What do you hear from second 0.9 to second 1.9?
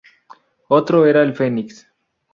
era el Fenix.